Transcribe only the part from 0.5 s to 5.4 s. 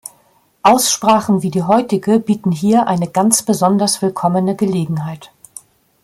Aussprachen wie die heutige bieten hier eine ganz besonders willkommene Gelegenheit.